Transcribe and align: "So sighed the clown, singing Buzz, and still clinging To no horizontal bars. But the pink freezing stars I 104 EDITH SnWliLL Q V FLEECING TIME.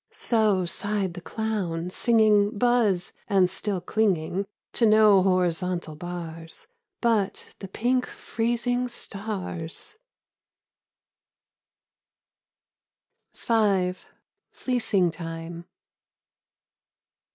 "So 0.29 0.65
sighed 0.65 1.13
the 1.13 1.21
clown, 1.21 1.91
singing 1.91 2.57
Buzz, 2.57 3.13
and 3.27 3.47
still 3.51 3.79
clinging 3.79 4.47
To 4.73 4.87
no 4.87 5.21
horizontal 5.21 5.95
bars. 5.95 6.65
But 7.01 7.53
the 7.59 7.67
pink 7.67 8.07
freezing 8.07 8.87
stars 8.87 9.97
I 13.47 13.53
104 13.59 13.65
EDITH 13.67 13.97
SnWliLL 14.01 14.01
Q 14.01 14.01
V 14.01 14.57
FLEECING 14.57 15.11
TIME. 15.11 15.65